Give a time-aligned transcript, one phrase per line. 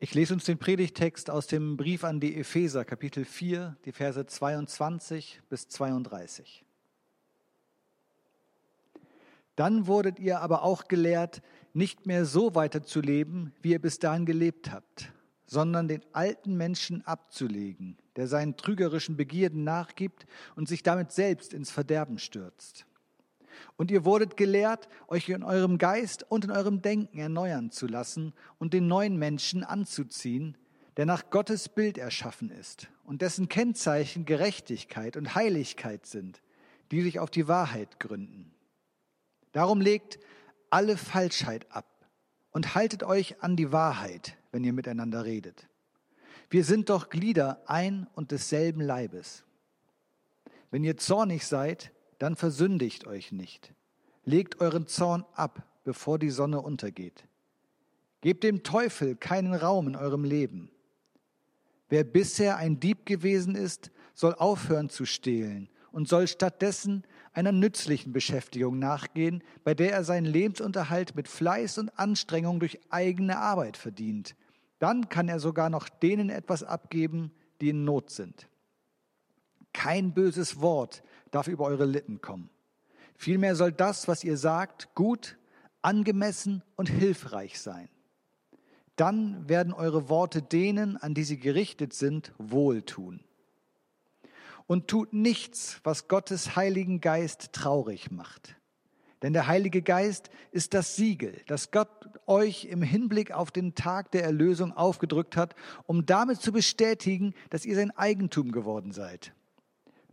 [0.00, 4.26] Ich lese uns den Predigtext aus dem Brief an die Epheser, Kapitel 4, die Verse
[4.26, 6.64] 22 bis 32.
[9.56, 14.72] Dann wurdet ihr aber auch gelehrt, nicht mehr so weiterzuleben, wie ihr bis dahin gelebt
[14.72, 15.12] habt,
[15.46, 20.26] sondern den alten Menschen abzulegen, der seinen trügerischen Begierden nachgibt
[20.56, 22.84] und sich damit selbst ins Verderben stürzt.
[23.76, 28.32] Und ihr wurdet gelehrt, euch in eurem Geist und in eurem Denken erneuern zu lassen
[28.58, 30.56] und den neuen Menschen anzuziehen,
[30.96, 36.42] der nach Gottes Bild erschaffen ist und dessen Kennzeichen Gerechtigkeit und Heiligkeit sind,
[36.90, 38.54] die sich auf die Wahrheit gründen.
[39.52, 40.18] Darum legt
[40.70, 41.86] alle Falschheit ab
[42.50, 45.68] und haltet euch an die Wahrheit, wenn ihr miteinander redet.
[46.50, 49.44] Wir sind doch Glieder ein und desselben Leibes.
[50.70, 53.74] Wenn ihr zornig seid, dann versündigt euch nicht.
[54.24, 57.24] Legt euren Zorn ab, bevor die Sonne untergeht.
[58.20, 60.70] Gebt dem Teufel keinen Raum in eurem Leben.
[61.88, 68.12] Wer bisher ein Dieb gewesen ist, soll aufhören zu stehlen und soll stattdessen einer nützlichen
[68.12, 74.34] Beschäftigung nachgehen, bei der er seinen Lebensunterhalt mit Fleiß und Anstrengung durch eigene Arbeit verdient.
[74.78, 78.48] Dann kann er sogar noch denen etwas abgeben, die in Not sind.
[79.72, 81.02] Kein böses Wort
[81.34, 82.50] darf über eure Lippen kommen.
[83.16, 85.36] Vielmehr soll das, was ihr sagt, gut,
[85.82, 87.88] angemessen und hilfreich sein.
[88.96, 93.20] Dann werden eure Worte denen, an die sie gerichtet sind, wohltun.
[94.66, 98.56] Und tut nichts, was Gottes Heiligen Geist traurig macht.
[99.22, 101.88] Denn der Heilige Geist ist das Siegel, das Gott
[102.26, 105.54] euch im Hinblick auf den Tag der Erlösung aufgedrückt hat,
[105.86, 109.32] um damit zu bestätigen, dass ihr sein Eigentum geworden seid.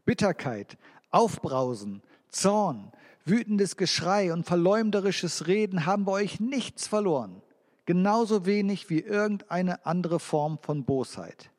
[0.05, 0.77] Bitterkeit,
[1.11, 2.91] Aufbrausen, Zorn,
[3.25, 7.41] wütendes Geschrei und verleumderisches Reden haben bei euch nichts verloren,
[7.85, 11.51] genauso wenig wie irgendeine andere Form von Bosheit.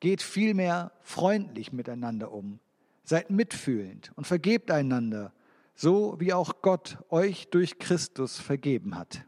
[0.00, 2.58] Geht vielmehr freundlich miteinander um,
[3.04, 5.32] seid mitfühlend und vergebt einander,
[5.74, 9.24] so wie auch Gott euch durch Christus vergeben hat.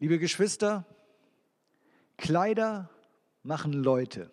[0.00, 0.84] Liebe Geschwister,
[2.18, 2.90] Kleider
[3.42, 4.30] machen Leute.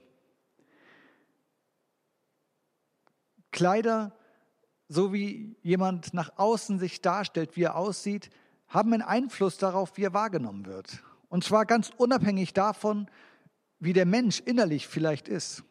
[3.51, 4.12] Kleider,
[4.90, 8.29] so wie jemand nach außen sich darstellt, wie er aussieht,
[8.68, 11.03] haben einen Einfluss darauf, wie er wahrgenommen wird.
[11.29, 13.07] Und zwar ganz unabhängig davon,
[13.79, 15.63] wie der Mensch innerlich vielleicht ist.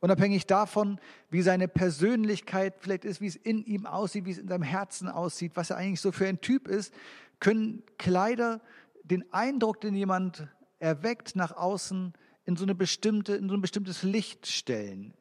[0.00, 0.98] Unabhängig davon,
[1.30, 5.08] wie seine Persönlichkeit vielleicht ist, wie es in ihm aussieht, wie es in seinem Herzen
[5.08, 6.92] aussieht, was er eigentlich so für ein Typ ist,
[7.38, 8.60] können Kleider
[9.04, 10.48] den Eindruck, den jemand
[10.80, 12.12] erweckt nach außen,
[12.44, 15.14] in so, eine bestimmte, in so ein bestimmtes Licht stellen,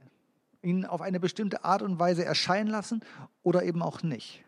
[0.63, 3.01] ihn auf eine bestimmte Art und Weise erscheinen lassen
[3.43, 4.43] oder eben auch nicht.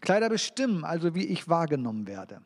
[0.00, 2.42] Kleider bestimmen also, wie ich wahrgenommen werde.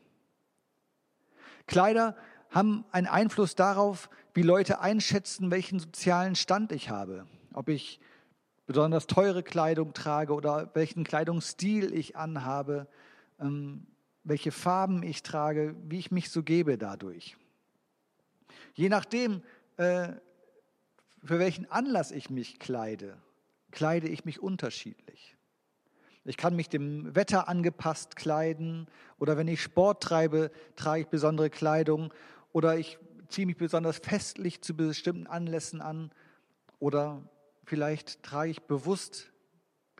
[1.66, 2.16] Kleider
[2.50, 7.26] haben einen Einfluss darauf, wie Leute einschätzen, welchen sozialen Stand ich habe.
[7.52, 8.00] Ob ich
[8.66, 12.86] besonders teure Kleidung trage oder welchen Kleidungsstil ich anhabe,
[13.40, 13.86] ähm,
[14.22, 17.36] welche Farben ich trage, wie ich mich so gebe dadurch.
[18.74, 19.42] Je nachdem,
[19.76, 20.12] äh,
[21.22, 23.16] für welchen Anlass ich mich kleide,
[23.70, 25.36] kleide ich mich unterschiedlich.
[26.24, 31.50] Ich kann mich dem Wetter angepasst kleiden oder wenn ich Sport treibe, trage ich besondere
[31.50, 32.12] Kleidung
[32.52, 32.98] oder ich
[33.28, 36.10] ziehe mich besonders festlich zu bestimmten Anlässen an
[36.78, 37.22] oder
[37.64, 39.32] vielleicht trage ich bewusst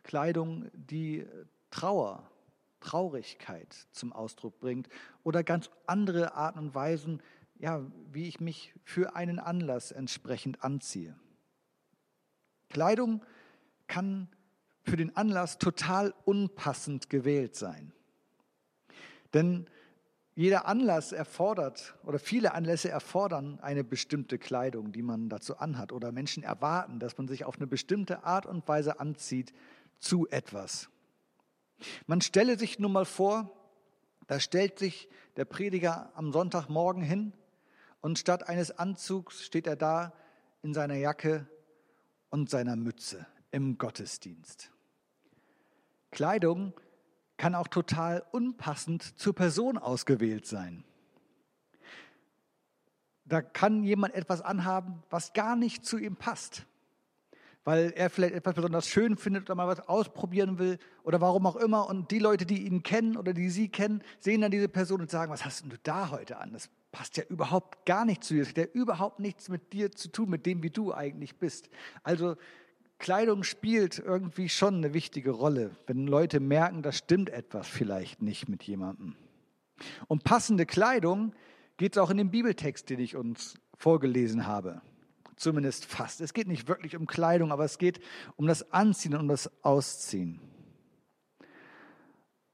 [0.03, 1.25] Kleidung, die
[1.69, 2.29] Trauer,
[2.79, 4.89] Traurigkeit zum Ausdruck bringt
[5.23, 7.21] oder ganz andere Arten und Weisen,
[7.59, 11.15] ja, wie ich mich für einen Anlass entsprechend anziehe.
[12.69, 13.23] Kleidung
[13.87, 14.27] kann
[14.83, 17.91] für den Anlass total unpassend gewählt sein.
[19.33, 19.67] Denn
[20.35, 26.11] jeder Anlass erfordert oder viele Anlässe erfordern eine bestimmte Kleidung, die man dazu anhat oder
[26.11, 29.53] Menschen erwarten, dass man sich auf eine bestimmte Art und Weise anzieht
[29.97, 30.89] zu etwas.
[32.05, 33.49] Man stelle sich nun mal vor,
[34.27, 35.07] da stellt sich
[35.37, 37.33] der Prediger am Sonntagmorgen hin
[38.05, 40.13] und statt eines Anzugs steht er da
[40.61, 41.47] in seiner Jacke
[42.29, 44.71] und seiner Mütze im Gottesdienst.
[46.11, 46.73] Kleidung
[47.37, 50.83] kann auch total unpassend zur Person ausgewählt sein.
[53.23, 56.67] Da kann jemand etwas anhaben, was gar nicht zu ihm passt,
[57.65, 61.55] weil er vielleicht etwas besonders schön findet oder mal was ausprobieren will oder warum auch
[61.57, 61.89] immer.
[61.89, 65.09] Und die Leute, die ihn kennen oder die sie kennen, sehen dann diese Person und
[65.09, 66.53] sagen, was hast denn du da heute an?
[66.53, 68.41] Das passt ja überhaupt gar nicht zu dir.
[68.41, 71.69] Das hat ja überhaupt nichts mit dir zu tun, mit dem, wie du eigentlich bist.
[72.03, 72.35] Also
[72.99, 78.47] Kleidung spielt irgendwie schon eine wichtige Rolle, wenn Leute merken, da stimmt etwas vielleicht nicht
[78.47, 79.15] mit jemandem.
[80.07, 81.33] Um passende Kleidung
[81.77, 84.81] geht es auch in dem Bibeltext, den ich uns vorgelesen habe.
[85.35, 86.21] Zumindest fast.
[86.21, 87.99] Es geht nicht wirklich um Kleidung, aber es geht
[88.35, 90.39] um das Anziehen und um das Ausziehen.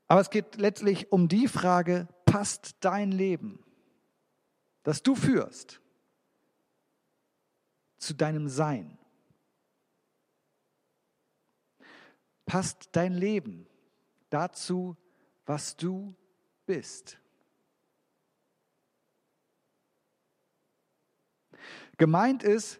[0.08, 3.64] Aber es geht letztlich um die Frage, passt dein Leben,
[4.84, 5.80] das du führst,
[7.98, 8.98] zu deinem Sein?
[12.46, 13.68] Passt dein Leben
[14.30, 14.98] dazu,
[15.46, 16.14] was du
[16.66, 17.21] bist?
[21.98, 22.80] Gemeint ist,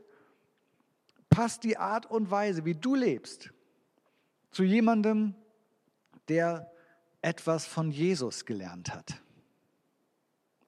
[1.30, 3.52] passt die Art und Weise, wie du lebst,
[4.52, 5.34] zu jemandem,
[6.28, 6.72] der
[7.22, 9.22] etwas von Jesus gelernt hat.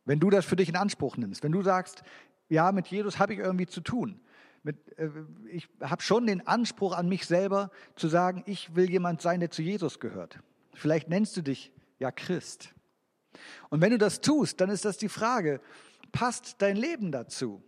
[0.06, 2.04] Wenn du das für dich in Anspruch nimmst, wenn du sagst,
[2.50, 4.20] ja, mit Jesus habe ich irgendwie zu tun.
[4.64, 5.10] Mit, äh,
[5.50, 9.52] ich habe schon den Anspruch an mich selber zu sagen, ich will jemand sein, der
[9.52, 10.40] zu Jesus gehört.
[10.74, 12.74] Vielleicht nennst du dich ja Christ.
[13.70, 15.62] Und wenn du das tust, dann ist das die Frage,
[16.12, 17.64] passt dein Leben dazu?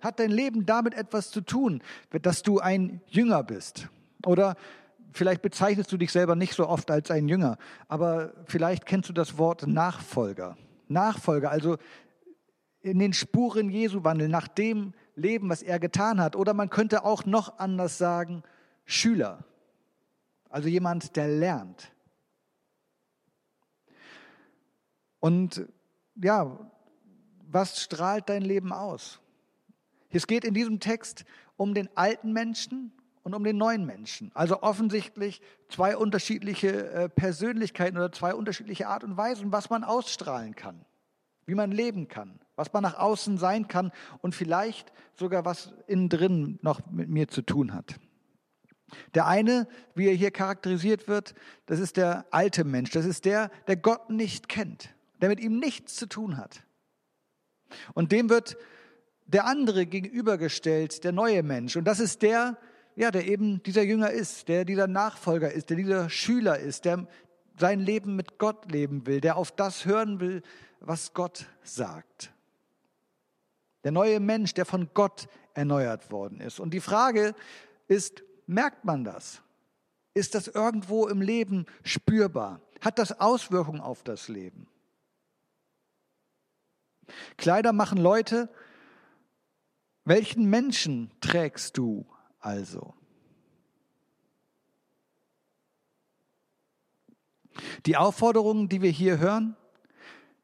[0.00, 1.82] Hat dein Leben damit etwas zu tun,
[2.22, 3.88] dass du ein Jünger bist?
[4.24, 4.56] Oder
[5.12, 7.56] vielleicht bezeichnest du dich selber nicht so oft als ein Jünger,
[7.88, 10.56] aber vielleicht kennst du das Wort Nachfolger.
[10.88, 11.78] Nachfolger, also
[12.80, 16.36] in den Spuren Jesu wandeln, nach dem Leben, was er getan hat.
[16.36, 18.42] Oder man könnte auch noch anders sagen,
[18.84, 19.44] Schüler.
[20.48, 21.90] Also jemand, der lernt.
[25.18, 25.66] Und
[26.14, 26.70] ja,
[27.48, 29.20] was strahlt dein Leben aus?
[30.16, 31.24] Es geht in diesem Text
[31.56, 32.92] um den alten Menschen
[33.22, 34.30] und um den neuen Menschen.
[34.34, 40.54] Also offensichtlich zwei unterschiedliche äh, Persönlichkeiten oder zwei unterschiedliche Art und Weisen, was man ausstrahlen
[40.54, 40.84] kann,
[41.44, 43.92] wie man leben kann, was man nach außen sein kann
[44.22, 47.96] und vielleicht sogar was innen drin noch mit mir zu tun hat.
[49.14, 51.34] Der eine, wie er hier charakterisiert wird,
[51.66, 55.58] das ist der alte Mensch, das ist der, der Gott nicht kennt, der mit ihm
[55.58, 56.62] nichts zu tun hat.
[57.94, 58.56] Und dem wird
[59.26, 61.76] der andere gegenübergestellt, der neue Mensch.
[61.76, 62.56] Und das ist der,
[62.94, 67.06] ja, der eben dieser Jünger ist, der dieser Nachfolger ist, der dieser Schüler ist, der
[67.58, 70.42] sein Leben mit Gott leben will, der auf das hören will,
[70.80, 72.32] was Gott sagt.
[73.84, 76.60] Der neue Mensch, der von Gott erneuert worden ist.
[76.60, 77.34] Und die Frage
[77.88, 79.42] ist, merkt man das?
[80.14, 82.60] Ist das irgendwo im Leben spürbar?
[82.80, 84.66] Hat das Auswirkungen auf das Leben?
[87.36, 88.48] Kleider machen Leute,
[90.06, 92.06] welchen Menschen trägst du
[92.38, 92.94] also?
[97.84, 99.56] Die Aufforderung, die wir hier hören,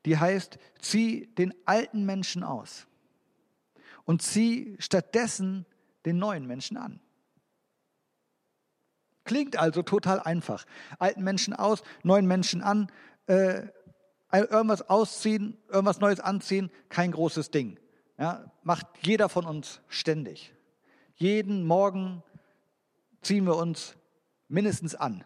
[0.04, 2.86] die heißt, zieh den alten Menschen aus
[4.04, 5.64] und zieh stattdessen
[6.04, 7.00] den neuen Menschen an.
[9.24, 10.64] Klingt also total einfach.
[10.98, 12.90] Alten Menschen aus, neuen Menschen an,
[13.26, 13.68] äh,
[14.32, 17.78] irgendwas ausziehen, irgendwas Neues anziehen, kein großes Ding.
[18.22, 20.54] Ja, macht jeder von uns ständig.
[21.16, 22.22] Jeden Morgen
[23.20, 23.96] ziehen wir uns
[24.46, 25.24] mindestens an.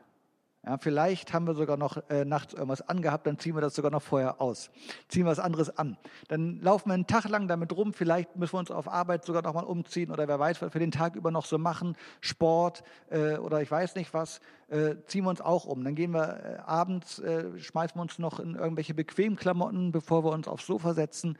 [0.64, 3.90] Ja, vielleicht haben wir sogar noch äh, nachts irgendwas angehabt, dann ziehen wir das sogar
[3.90, 4.70] noch vorher aus.
[5.08, 5.98] Ziehen wir was anderes an.
[6.28, 9.42] Dann laufen wir einen Tag lang damit rum, vielleicht müssen wir uns auf Arbeit sogar
[9.42, 12.82] noch mal umziehen oder wer weiß, was wir den Tag über noch so machen, Sport
[13.10, 15.84] äh, oder ich weiß nicht was, äh, ziehen wir uns auch um.
[15.84, 20.24] Dann gehen wir äh, abends, äh, schmeißen wir uns noch in irgendwelche bequemen Klamotten, bevor
[20.24, 21.36] wir uns aufs Sofa setzen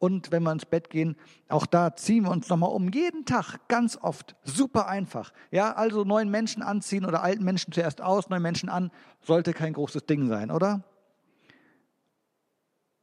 [0.00, 1.14] und wenn wir ins Bett gehen,
[1.48, 2.88] auch da ziehen wir uns nochmal um.
[2.90, 5.32] Jeden Tag, ganz oft, super einfach.
[5.50, 8.90] Ja, also neuen Menschen anziehen oder alten Menschen zuerst aus, neuen Menschen an,
[9.20, 10.82] sollte kein großes Ding sein, oder?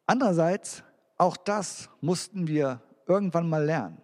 [0.08, 0.84] Andererseits,
[1.20, 4.02] auch das mussten wir irgendwann mal lernen.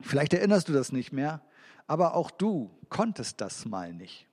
[0.00, 1.42] Vielleicht erinnerst du das nicht mehr,
[1.88, 4.28] aber auch du konntest das mal nicht.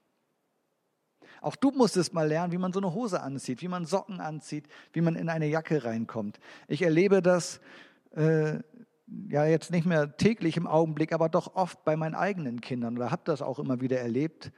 [1.41, 4.67] Auch du musstest mal lernen, wie man so eine Hose anzieht, wie man Socken anzieht,
[4.93, 6.39] wie man in eine Jacke reinkommt.
[6.67, 7.59] Ich erlebe das
[8.15, 8.59] äh,
[9.29, 13.11] ja jetzt nicht mehr täglich im Augenblick, aber doch oft bei meinen eigenen Kindern oder
[13.11, 14.51] habe das auch immer wieder erlebt.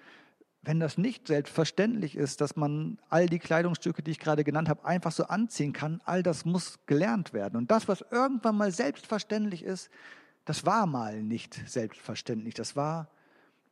[0.61, 4.85] Wenn das nicht selbstverständlich ist, dass man all die Kleidungsstücke, die ich gerade genannt habe,
[4.85, 7.57] einfach so anziehen kann, all das muss gelernt werden.
[7.57, 9.89] Und das, was irgendwann mal selbstverständlich ist,
[10.45, 12.53] das war mal nicht selbstverständlich.
[12.53, 13.09] Das war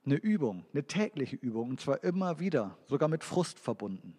[0.05, 4.17] eine Übung, eine tägliche Übung, und zwar immer wieder, sogar mit Frust verbunden.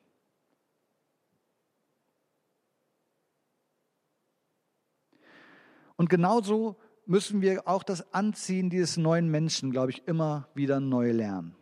[5.96, 11.12] Und genauso müssen wir auch das Anziehen dieses neuen Menschen, glaube ich, immer wieder neu
[11.12, 11.56] lernen.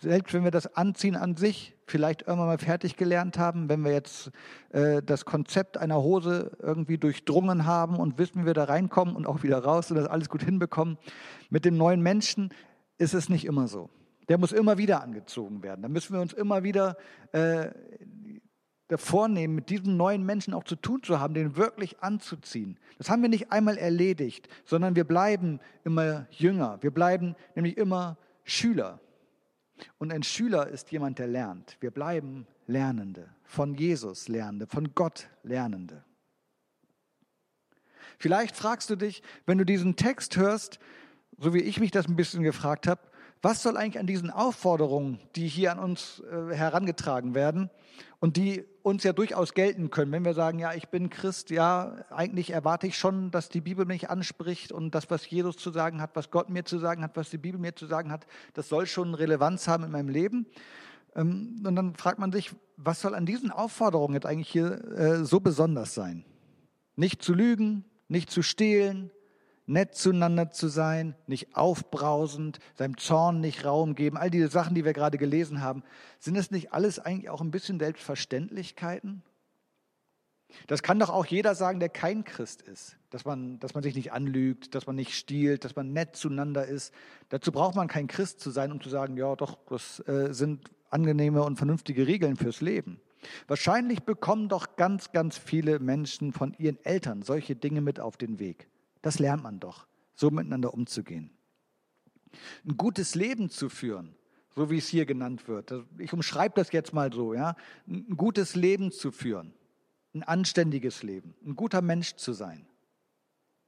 [0.00, 3.92] Selbst wenn wir das Anziehen an sich vielleicht irgendwann mal fertig gelernt haben, wenn wir
[3.92, 4.30] jetzt
[4.70, 9.26] äh, das Konzept einer Hose irgendwie durchdrungen haben und wissen, wie wir da reinkommen und
[9.26, 10.98] auch wieder raus und das alles gut hinbekommen,
[11.50, 12.50] mit dem neuen Menschen
[12.98, 13.90] ist es nicht immer so.
[14.28, 15.82] Der muss immer wieder angezogen werden.
[15.82, 16.96] Da müssen wir uns immer wieder
[17.32, 17.70] äh,
[18.96, 22.78] vornehmen, mit diesem neuen Menschen auch zu tun zu haben, den wirklich anzuziehen.
[22.96, 26.78] Das haben wir nicht einmal erledigt, sondern wir bleiben immer jünger.
[26.80, 29.00] Wir bleiben nämlich immer Schüler.
[29.98, 31.76] Und ein Schüler ist jemand, der lernt.
[31.80, 36.04] Wir bleiben Lernende, von Jesus Lernende, von Gott Lernende.
[38.18, 40.78] Vielleicht fragst du dich, wenn du diesen Text hörst,
[41.38, 43.00] so wie ich mich das ein bisschen gefragt habe,
[43.42, 47.70] was soll eigentlich an diesen Aufforderungen, die hier an uns äh, herangetragen werden
[48.18, 52.04] und die uns ja durchaus gelten können, wenn wir sagen, ja, ich bin Christ, ja,
[52.10, 56.00] eigentlich erwarte ich schon, dass die Bibel mich anspricht und das, was Jesus zu sagen
[56.00, 58.68] hat, was Gott mir zu sagen hat, was die Bibel mir zu sagen hat, das
[58.68, 60.46] soll schon Relevanz haben in meinem Leben.
[61.14, 65.24] Ähm, und dann fragt man sich, was soll an diesen Aufforderungen jetzt eigentlich hier äh,
[65.24, 66.24] so besonders sein?
[66.96, 69.10] Nicht zu lügen, nicht zu stehlen,
[69.68, 74.84] nett zueinander zu sein, nicht aufbrausend, seinem Zorn nicht Raum geben, all diese Sachen, die
[74.84, 75.82] wir gerade gelesen haben,
[76.18, 79.22] sind es nicht alles eigentlich auch ein bisschen Selbstverständlichkeiten?
[80.66, 83.94] Das kann doch auch jeder sagen, der kein Christ ist, dass man, dass man sich
[83.94, 86.94] nicht anlügt, dass man nicht stiehlt, dass man nett zueinander ist.
[87.28, 90.70] Dazu braucht man kein Christ zu sein, um zu sagen, ja doch, das äh, sind
[90.88, 92.98] angenehme und vernünftige Regeln fürs Leben.
[93.46, 98.38] Wahrscheinlich bekommen doch ganz, ganz viele Menschen von ihren Eltern solche Dinge mit auf den
[98.38, 98.68] Weg.
[99.02, 101.30] Das lernt man doch, so miteinander umzugehen.
[102.64, 104.14] Ein gutes Leben zu führen,
[104.54, 105.72] so wie es hier genannt wird.
[105.98, 107.56] Ich umschreibe das jetzt mal so, ja.
[107.86, 109.54] Ein gutes Leben zu führen,
[110.14, 112.66] ein anständiges Leben, ein guter Mensch zu sein.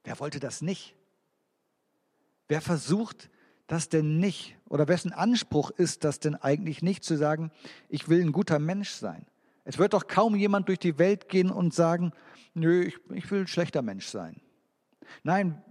[0.05, 0.95] Wer wollte das nicht?
[2.49, 3.31] Wer versucht
[3.67, 4.57] das denn nicht?
[4.69, 7.53] Oder wessen Anspruch ist das denn eigentlich nicht zu sagen,
[7.89, 9.27] ich will ein guter Mensch sein?
[9.65, 12.13] Es wird doch kaum jemand durch die Welt gehen und sagen,
[12.55, 14.41] nö, ich, ich will ein schlechter Mensch sein.
[15.23, 15.62] Nein,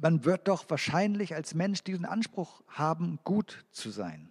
[0.00, 4.28] man wird doch wahrscheinlich als Mensch diesen Anspruch haben, gut zu sein.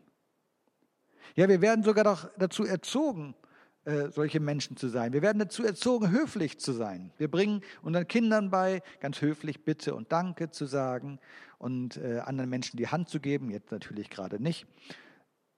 [1.36, 3.36] Ja, wir werden sogar doch dazu erzogen,
[3.84, 5.14] äh, solche Menschen zu sein.
[5.14, 7.12] Wir werden dazu erzogen, höflich zu sein.
[7.18, 11.20] Wir bringen unseren Kindern bei, ganz höflich Bitte und Danke zu sagen
[11.58, 14.66] und äh, anderen Menschen die Hand zu geben, jetzt natürlich gerade nicht.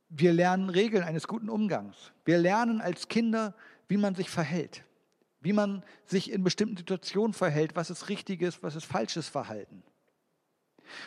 [0.10, 2.14] Wir lernen Regeln eines guten Umgangs.
[2.24, 3.54] Wir lernen als Kinder,
[3.88, 4.84] wie man sich verhält
[5.48, 9.82] wie man sich in bestimmten Situationen verhält, was ist richtiges, was ist falsches Verhalten.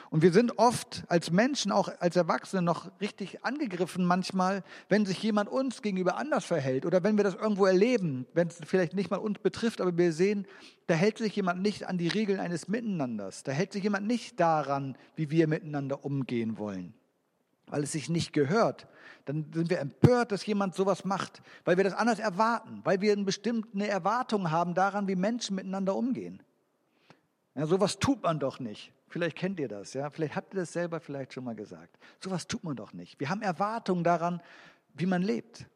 [0.09, 5.23] Und wir sind oft als Menschen, auch als Erwachsene, noch richtig angegriffen manchmal, wenn sich
[5.23, 9.11] jemand uns gegenüber anders verhält oder wenn wir das irgendwo erleben, wenn es vielleicht nicht
[9.11, 10.47] mal uns betrifft, aber wir sehen,
[10.87, 14.41] da hält sich jemand nicht an die Regeln eines Miteinanders, da hält sich jemand nicht
[14.41, 16.95] daran, wie wir miteinander umgehen wollen
[17.71, 18.87] weil es sich nicht gehört,
[19.25, 23.13] dann sind wir empört, dass jemand sowas macht, weil wir das anders erwarten, weil wir
[23.13, 26.43] eine bestimmte Erwartung haben daran, wie Menschen miteinander umgehen.
[27.55, 28.93] Ja, sowas tut man doch nicht.
[29.09, 30.09] Vielleicht kennt ihr das, ja.
[30.11, 31.99] Vielleicht habt ihr das selber vielleicht schon mal gesagt.
[32.23, 33.19] Sowas tut man doch nicht.
[33.19, 34.41] Wir haben Erwartungen daran,
[34.95, 35.67] wie man lebt.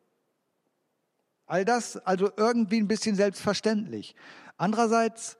[1.46, 4.14] All das also irgendwie ein bisschen selbstverständlich.
[4.56, 5.36] Andererseits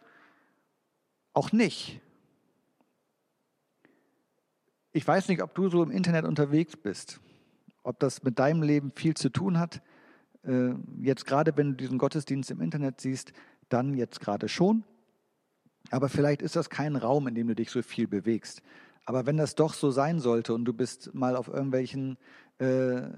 [1.33, 2.01] auch nicht.
[4.97, 7.21] Ich weiß nicht, ob du so im Internet unterwegs bist,
[7.83, 9.83] ob das mit deinem Leben viel zu tun hat.
[10.45, 13.33] Äh, jetzt gerade, wenn du diesen Gottesdienst im Internet siehst,
[13.69, 14.85] dann jetzt gerade schon.
[15.91, 18.63] Aber vielleicht ist das kein Raum, in dem du dich so viel bewegst.
[19.05, 22.17] Aber wenn das doch so sein sollte und du bist mal auf irgendwelchen
[22.61, 23.11] äh, äh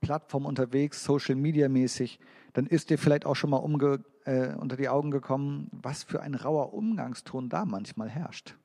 [0.00, 2.18] Plattformen unterwegs, Social Media mäßig,
[2.54, 6.22] dann ist dir vielleicht auch schon mal umge äh, unter die Augen gekommen, was für
[6.22, 8.56] ein rauer Umgangston da manchmal herrscht.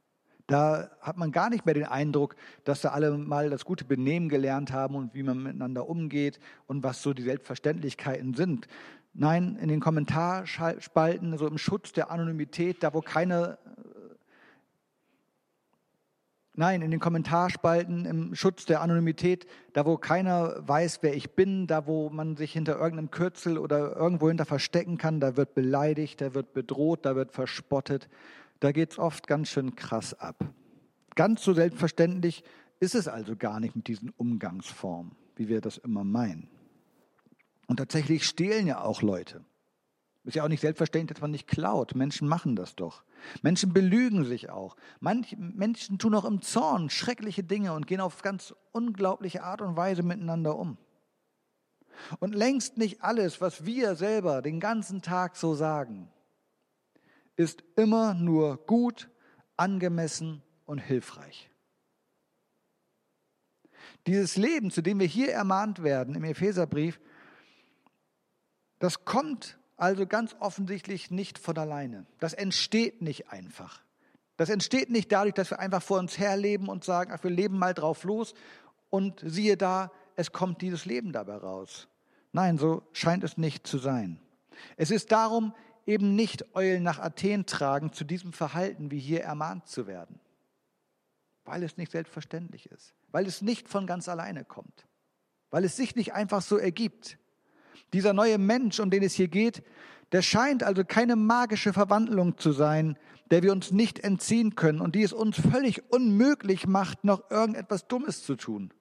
[0.49, 4.29] Da hat man gar nicht mehr den Eindruck, dass da alle mal das gute Benehmen
[4.29, 8.67] gelernt haben und wie man miteinander umgeht und was so die Selbstverständlichkeiten sind.
[9.13, 13.59] Nein, in den Kommentarspalten, so im Schutz der Anonymität, da wo keine
[16.55, 21.67] Nein, in den Kommentarspalten im Schutz der Anonymität, da wo keiner weiß, wer ich bin,
[21.67, 26.19] da wo man sich hinter irgendeinem Kürzel oder irgendwo hinter verstecken kann, da wird beleidigt,
[26.19, 28.09] da wird bedroht, da wird verspottet.
[28.59, 30.43] Da geht es oft ganz schön krass ab.
[31.15, 32.43] Ganz so selbstverständlich
[32.79, 36.49] ist es also gar nicht mit diesen Umgangsformen, wie wir das immer meinen.
[37.67, 39.43] Und tatsächlich stehlen ja auch Leute.
[40.25, 41.95] Ist ja auch nicht selbstverständlich, dass man nicht klaut.
[41.95, 43.03] Menschen machen das doch.
[43.41, 44.75] Menschen belügen sich auch.
[44.99, 49.77] Manche Menschen tun auch im Zorn schreckliche Dinge und gehen auf ganz unglaubliche Art und
[49.77, 50.77] Weise miteinander um.
[52.19, 56.09] Und längst nicht alles, was wir selber den ganzen Tag so sagen,
[57.39, 59.09] ist immer nur gut,
[59.55, 61.49] angemessen und hilfreich.
[64.07, 66.99] Dieses Leben, zu dem wir hier ermahnt werden im Epheserbrief,
[68.79, 72.05] das kommt also ganz offensichtlich nicht von alleine.
[72.19, 73.83] Das entsteht nicht einfach.
[74.35, 77.57] Das entsteht nicht dadurch, dass wir einfach vor uns herleben und sagen, ach, wir leben
[77.57, 78.33] mal drauf los
[78.89, 81.87] und siehe da, es kommt dieses Leben dabei raus.
[82.33, 84.19] Nein, so scheint es nicht zu sein.
[84.75, 85.53] Es ist darum
[85.85, 90.19] eben nicht Eulen nach Athen tragen, zu diesem Verhalten wie hier ermahnt zu werden,
[91.45, 94.87] weil es nicht selbstverständlich ist, weil es nicht von ganz alleine kommt,
[95.49, 97.17] weil es sich nicht einfach so ergibt.
[97.93, 99.63] Dieser neue Mensch, um den es hier geht,
[100.11, 102.97] der scheint also keine magische Verwandlung zu sein,
[103.31, 107.87] der wir uns nicht entziehen können und die es uns völlig unmöglich macht, noch irgendetwas
[107.87, 108.73] Dummes zu tun.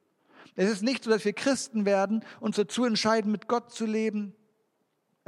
[0.56, 4.34] Es ist nicht so, dass wir Christen werden, uns dazu entscheiden, mit Gott zu leben,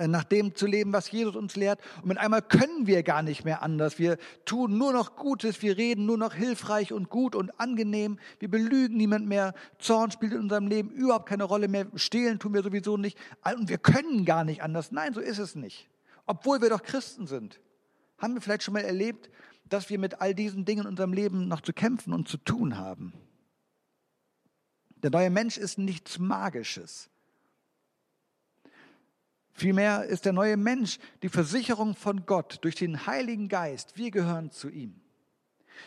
[0.08, 1.80] nach dem zu leben, was Jesus uns lehrt.
[2.02, 3.98] Und mit einmal können wir gar nicht mehr anders.
[3.98, 8.18] Wir tun nur noch Gutes, wir reden nur noch hilfreich und gut und angenehm.
[8.38, 9.54] Wir belügen niemand mehr.
[9.78, 11.86] Zorn spielt in unserem Leben überhaupt keine Rolle mehr.
[11.94, 13.18] Stehlen tun wir sowieso nicht.
[13.44, 14.92] Und wir können gar nicht anders.
[14.92, 15.88] Nein, so ist es nicht.
[16.26, 17.60] Obwohl wir doch Christen sind.
[18.18, 19.30] Haben wir vielleicht schon mal erlebt,
[19.68, 22.76] dass wir mit all diesen Dingen in unserem Leben noch zu kämpfen und zu tun
[22.76, 23.12] haben?
[25.02, 27.08] Der neue Mensch ist nichts Magisches.
[29.60, 33.98] Vielmehr ist der neue Mensch die Versicherung von Gott durch den Heiligen Geist.
[33.98, 34.98] Wir gehören zu ihm.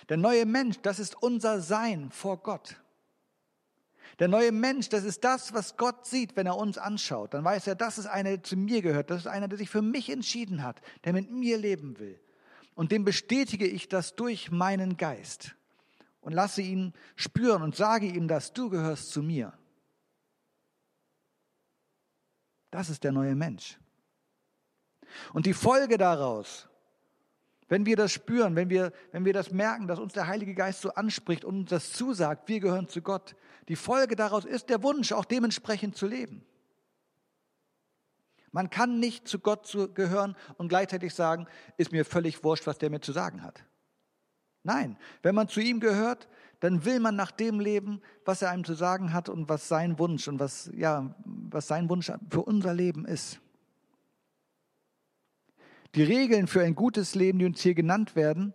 [0.10, 2.75] Der neue Mensch, das ist unser Sein vor Gott.
[4.20, 7.34] Der neue Mensch, das ist das, was Gott sieht, wenn er uns anschaut.
[7.34, 9.10] Dann weiß er, das ist einer, der zu mir gehört.
[9.10, 12.20] Das ist einer, der sich für mich entschieden hat, der mit mir leben will.
[12.75, 15.56] Und dem bestätige ich das durch meinen Geist
[16.22, 19.51] und lasse ihn spüren und sage ihm dass du gehörst zu mir.
[22.74, 23.77] Das ist der neue Mensch.
[25.32, 26.68] Und die Folge daraus,
[27.68, 30.82] wenn wir das spüren, wenn wir, wenn wir das merken, dass uns der Heilige Geist
[30.82, 33.36] so anspricht und uns das zusagt, wir gehören zu Gott,
[33.68, 36.44] die Folge daraus ist der Wunsch, auch dementsprechend zu leben.
[38.51, 41.46] Man kann nicht zu Gott gehören und gleichzeitig sagen,
[41.77, 43.63] ist mir völlig wurscht, was der mir zu sagen hat.
[44.63, 46.27] Nein, wenn man zu ihm gehört,
[46.63, 50.00] dann will man nach dem leben, was er einem zu sagen hat und was sein
[50.00, 53.41] Wunsch und was, ja, was sein Wunsch für unser Leben ist.
[55.93, 58.54] Die Regeln für ein gutes Leben, die uns hier genannt werden,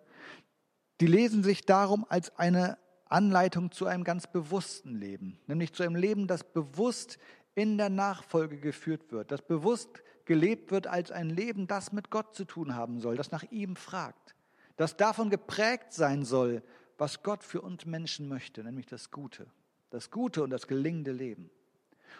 [1.02, 2.78] die lesen sich darum als eine
[3.10, 7.18] Anleitung zu einem ganz bewussten Leben, nämlich zu einem Leben, das bewusst
[7.54, 12.34] in der Nachfolge geführt wird, das bewusst gelebt wird als ein Leben, das mit Gott
[12.34, 14.34] zu tun haben soll, das nach ihm fragt
[14.78, 16.62] das davon geprägt sein soll,
[16.98, 19.46] was Gott für uns Menschen möchte, nämlich das Gute.
[19.90, 21.50] Das Gute und das gelingende Leben.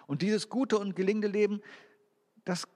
[0.07, 1.61] Und dieses gute und gelingende Leben,
[2.45, 2.67] das,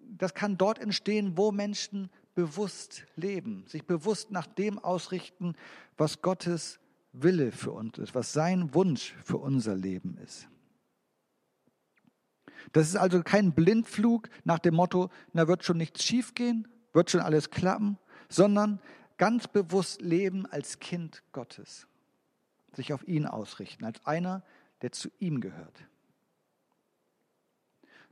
[0.00, 5.54] das kann dort entstehen, wo Menschen bewusst leben, sich bewusst nach dem ausrichten,
[5.96, 6.80] was Gottes
[7.12, 10.48] Wille für uns ist, was sein Wunsch für unser Leben ist.
[12.72, 17.20] Das ist also kein Blindflug nach dem Motto, na wird schon nichts schiefgehen, wird schon
[17.20, 18.80] alles klappen, sondern
[19.18, 21.86] ganz bewusst leben als Kind Gottes,
[22.74, 24.42] sich auf ihn ausrichten, als einer,
[24.82, 25.86] der zu ihm gehört.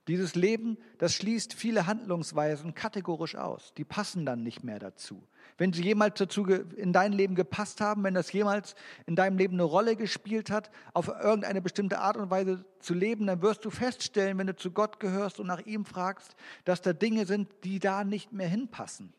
[0.09, 3.75] Dieses Leben, das schließt viele Handlungsweisen kategorisch aus.
[3.75, 5.23] Die passen dann nicht mehr dazu.
[5.57, 8.75] Wenn sie jemals dazu in dein Leben gepasst haben, wenn das jemals
[9.07, 13.27] in deinem Leben eine Rolle gespielt hat, auf irgendeine bestimmte Art und Weise zu leben,
[13.27, 16.35] dann wirst du feststellen, wenn du zu Gott gehörst und nach ihm fragst,
[16.65, 19.13] dass da Dinge sind, die da nicht mehr hinpassen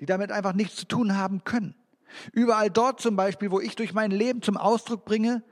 [0.00, 1.74] die damit einfach nichts zu tun haben können.
[2.32, 5.42] Überall dort zum Beispiel, wo ich durch mein Leben zum Ausdruck bringe,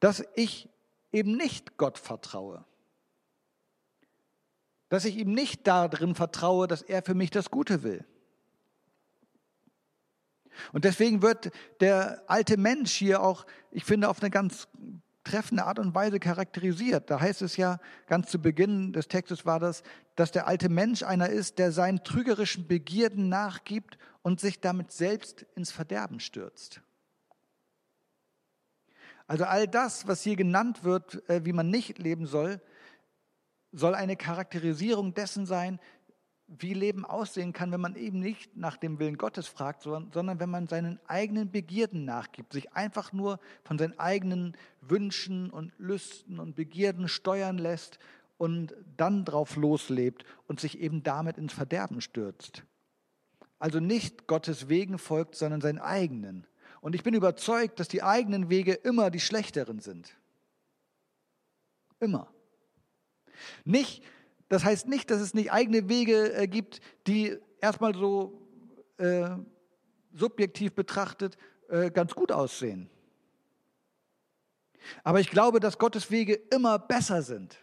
[0.00, 0.68] dass ich
[1.12, 2.64] eben nicht Gott vertraue.
[4.88, 8.04] Dass ich ihm nicht darin vertraue, dass er für mich das Gute will.
[10.72, 14.68] Und deswegen wird der alte Mensch hier auch, ich finde, auf eine ganz
[15.24, 17.10] treffende Art und Weise charakterisiert.
[17.10, 19.82] Da heißt es ja, ganz zu Beginn des Textes war das,
[20.16, 25.46] dass der alte Mensch einer ist, der seinen trügerischen Begierden nachgibt und sich damit selbst
[25.54, 26.80] ins Verderben stürzt.
[29.26, 32.60] Also all das, was hier genannt wird, äh, wie man nicht leben soll,
[33.72, 35.78] soll eine Charakterisierung dessen sein,
[36.58, 40.50] wie Leben aussehen kann, wenn man eben nicht nach dem Willen Gottes fragt, sondern wenn
[40.50, 46.56] man seinen eigenen Begierden nachgibt, sich einfach nur von seinen eigenen Wünschen und Lüsten und
[46.56, 47.98] Begierden steuern lässt
[48.36, 52.64] und dann drauf loslebt und sich eben damit ins Verderben stürzt.
[53.60, 56.46] Also nicht Gottes Wegen folgt, sondern seinen eigenen.
[56.80, 60.16] Und ich bin überzeugt, dass die eigenen Wege immer die schlechteren sind.
[62.00, 62.32] Immer.
[63.64, 64.02] Nicht,
[64.50, 68.36] das heißt nicht, dass es nicht eigene Wege äh, gibt, die erstmal so
[68.98, 69.30] äh,
[70.12, 72.90] subjektiv betrachtet äh, ganz gut aussehen.
[75.04, 77.56] Aber ich glaube, dass Gottes Wege immer besser sind.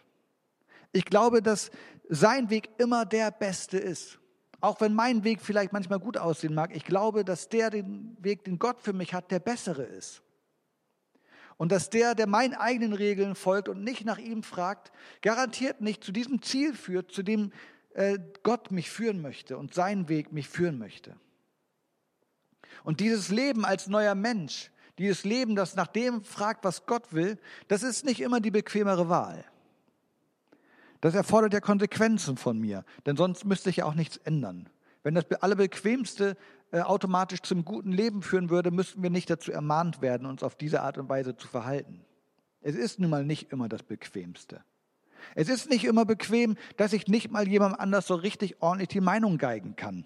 [0.92, 1.70] Ich glaube, dass
[2.08, 4.18] sein Weg immer der beste ist.
[4.60, 8.44] Auch wenn mein Weg vielleicht manchmal gut aussehen mag, ich glaube, dass der den Weg,
[8.44, 10.22] den Gott für mich hat, der bessere ist.
[11.58, 16.02] Und dass der, der meinen eigenen Regeln folgt und nicht nach ihm fragt, garantiert nicht
[16.02, 17.52] zu diesem Ziel führt, zu dem
[17.94, 21.16] äh, Gott mich führen möchte und sein Weg mich führen möchte.
[22.84, 27.38] Und dieses Leben als neuer Mensch, dieses Leben, das nach dem fragt, was Gott will,
[27.66, 29.44] das ist nicht immer die bequemere Wahl.
[31.00, 34.68] Das erfordert ja Konsequenzen von mir, denn sonst müsste ich ja auch nichts ändern.
[35.02, 36.36] Wenn das Allerbequemste
[36.70, 40.54] äh, automatisch zum guten Leben führen würde, müssten wir nicht dazu ermahnt werden, uns auf
[40.54, 42.04] diese Art und Weise zu verhalten.
[42.60, 44.62] Es ist nun mal nicht immer das Bequemste.
[45.34, 49.00] Es ist nicht immer bequem, dass ich nicht mal jemandem anders so richtig ordentlich die
[49.00, 50.04] Meinung geigen kann.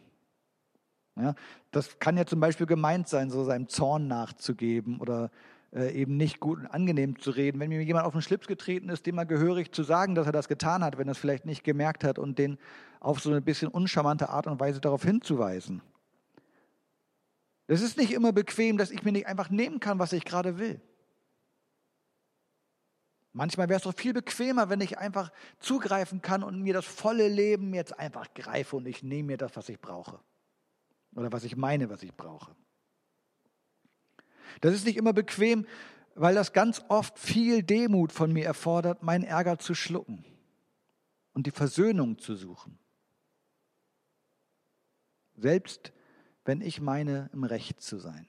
[1.17, 1.35] Ja,
[1.71, 5.31] das kann ja zum Beispiel gemeint sein, so seinem Zorn nachzugeben oder
[5.75, 7.61] äh, eben nicht gut und angenehm zu reden.
[7.61, 10.33] Wenn mir jemand auf den Schlips getreten ist, dem mal gehörig zu sagen, dass er
[10.33, 12.59] das getan hat, wenn er es vielleicht nicht gemerkt hat und den
[13.01, 15.83] auf so eine bisschen uncharmante Art und Weise darauf hinzuweisen.
[17.67, 20.59] Das ist nicht immer bequem, dass ich mir nicht einfach nehmen kann, was ich gerade
[20.59, 20.81] will.
[23.33, 27.29] Manchmal wäre es doch viel bequemer, wenn ich einfach zugreifen kann und mir das volle
[27.29, 30.21] Leben jetzt einfach greife und ich nehme mir das, was ich brauche.
[31.15, 32.55] Oder was ich meine, was ich brauche.
[34.61, 35.67] Das ist nicht immer bequem,
[36.15, 40.25] weil das ganz oft viel Demut von mir erfordert, meinen Ärger zu schlucken
[41.33, 42.79] und die Versöhnung zu suchen.
[45.37, 45.93] Selbst
[46.45, 48.27] wenn ich meine, im Recht zu sein.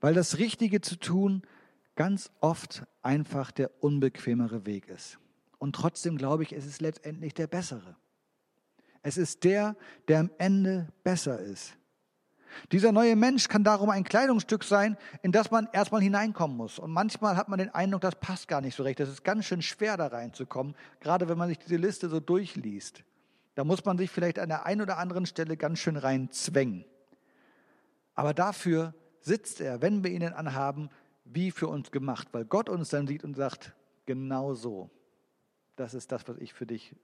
[0.00, 1.42] Weil das Richtige zu tun
[1.94, 5.18] ganz oft einfach der unbequemere Weg ist.
[5.58, 7.96] Und trotzdem glaube ich, es ist letztendlich der bessere.
[9.02, 9.76] Es ist der,
[10.08, 11.76] der am Ende besser ist.
[12.72, 16.78] Dieser neue Mensch kann darum ein Kleidungsstück sein, in das man erstmal hineinkommen muss.
[16.78, 19.00] Und manchmal hat man den Eindruck, das passt gar nicht so recht.
[19.00, 23.02] Das ist ganz schön schwer, da reinzukommen, gerade wenn man sich diese Liste so durchliest.
[23.56, 26.84] Da muss man sich vielleicht an der einen oder anderen Stelle ganz schön rein zwängen.
[28.14, 30.90] Aber dafür sitzt er, wenn wir ihn anhaben,
[31.24, 34.90] wie für uns gemacht, weil Gott uns dann sieht und sagt, genau so.
[35.74, 36.94] Das ist das, was ich für dich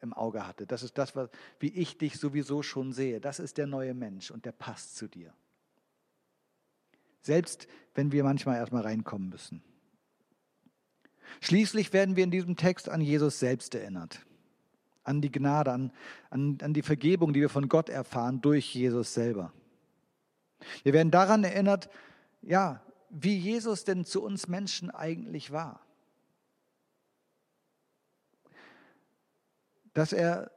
[0.00, 0.66] im Auge hatte.
[0.66, 3.18] Das ist das, was, wie ich dich sowieso schon sehe.
[3.18, 5.32] Das ist der neue Mensch und der passt zu dir.
[7.22, 9.64] Selbst wenn wir manchmal erstmal reinkommen müssen.
[11.40, 14.20] Schließlich werden wir in diesem Text an Jesus selbst erinnert.
[15.04, 15.92] An die Gnade, an,
[16.30, 19.52] an, an die Vergebung, die wir von Gott erfahren durch Jesus selber.
[20.84, 21.90] Wir werden daran erinnert,
[22.40, 25.84] ja, wie Jesus denn zu uns Menschen eigentlich war.
[29.94, 30.50] dass er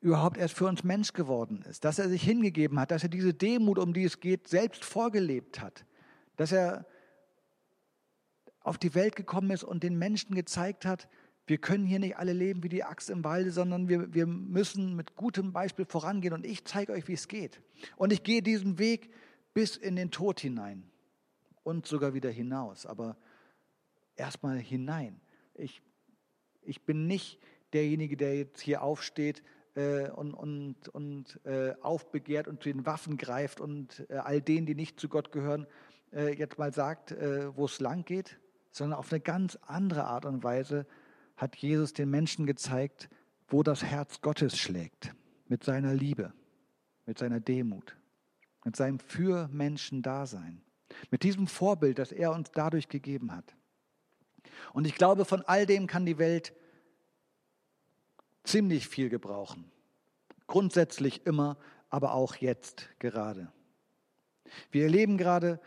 [0.00, 3.34] überhaupt erst für uns Mensch geworden ist, dass er sich hingegeben hat, dass er diese
[3.34, 5.84] Demut, um die es geht, selbst vorgelebt hat,
[6.36, 6.86] dass er
[8.60, 11.08] auf die Welt gekommen ist und den Menschen gezeigt hat,
[11.46, 14.96] wir können hier nicht alle leben wie die Axt im Walde, sondern wir, wir müssen
[14.96, 17.60] mit gutem Beispiel vorangehen und ich zeige euch, wie es geht.
[17.96, 19.10] Und ich gehe diesen Weg
[19.54, 20.90] bis in den Tod hinein
[21.62, 23.16] und sogar wieder hinaus, aber
[24.16, 25.20] erstmal hinein.
[25.54, 25.82] Ich,
[26.62, 27.40] ich bin nicht
[27.72, 29.42] derjenige, der jetzt hier aufsteht
[29.74, 34.66] äh, und, und, und äh, aufbegehrt und zu den Waffen greift und äh, all denen,
[34.66, 35.66] die nicht zu Gott gehören,
[36.12, 38.40] äh, jetzt mal sagt, äh, wo es lang geht,
[38.72, 40.86] sondern auf eine ganz andere Art und Weise
[41.36, 43.08] hat Jesus den Menschen gezeigt,
[43.48, 45.14] wo das Herz Gottes schlägt,
[45.48, 46.32] mit seiner Liebe,
[47.04, 47.96] mit seiner Demut,
[48.64, 50.62] mit seinem für Menschen Dasein,
[51.10, 53.54] mit diesem Vorbild, das er uns dadurch gegeben hat.
[54.72, 56.52] Und ich glaube, von all dem kann die Welt
[58.44, 59.70] ziemlich viel gebrauchen.
[60.46, 61.56] Grundsätzlich immer,
[61.90, 63.52] aber auch jetzt gerade.
[64.70, 65.60] Wir erleben gerade,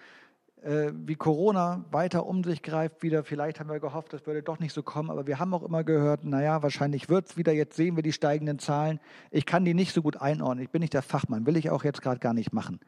[0.63, 3.23] äh, wie Corona weiter um sich greift wieder.
[3.23, 5.83] Vielleicht haben wir gehofft, das würde doch nicht so kommen, aber wir haben auch immer
[5.83, 7.53] gehört, naja, wahrscheinlich wird es wieder.
[7.53, 8.99] Jetzt sehen wir die steigenden Zahlen.
[9.31, 10.63] Ich kann die nicht so gut einordnen.
[10.63, 12.79] Ich bin nicht der Fachmann, will ich auch jetzt gerade gar nicht machen.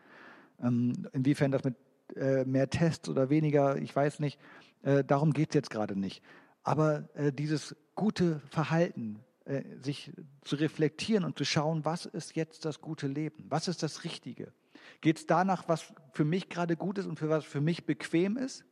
[0.61, 1.75] Ähm, inwiefern das mit
[2.15, 4.39] äh, mehr Tests oder weniger, ich weiß nicht.
[4.83, 6.21] Äh, darum geht es jetzt gerade nicht.
[6.63, 12.65] Aber äh, dieses gute Verhalten, äh, sich zu reflektieren und zu schauen, was ist jetzt
[12.65, 13.45] das gute Leben?
[13.49, 14.51] Was ist das Richtige?
[14.99, 18.37] Geht es danach, was für mich gerade gut ist und für was für mich bequem
[18.37, 18.65] ist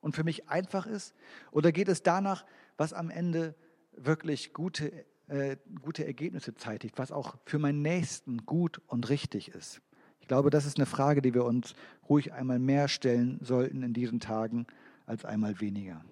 [0.00, 1.14] und für mich einfach ist?
[1.52, 2.44] Oder geht es danach,
[2.76, 3.54] was am Ende
[3.92, 9.80] wirklich gute, äh, gute Ergebnisse zeitigt, was auch für meinen Nächsten gut und richtig ist?
[10.20, 11.74] Ich glaube, das ist eine Frage, die wir uns
[12.08, 14.66] ruhig einmal mehr stellen sollten in diesen Tagen
[15.06, 16.04] als einmal weniger.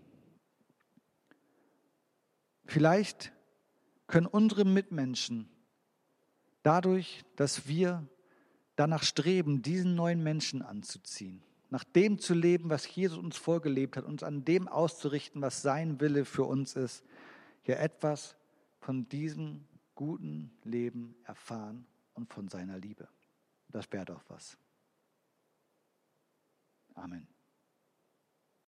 [2.67, 3.33] Vielleicht
[4.07, 5.49] können unsere Mitmenschen
[6.63, 8.07] dadurch, dass wir
[8.81, 14.07] danach streben, diesen neuen Menschen anzuziehen, nach dem zu leben, was Jesus uns vorgelebt hat,
[14.07, 17.05] uns an dem auszurichten, was sein Wille für uns ist,
[17.67, 18.37] ja etwas
[18.81, 23.07] von diesem guten Leben erfahren und von seiner Liebe.
[23.69, 24.57] Das wäre doch was.
[26.95, 27.29] Amen.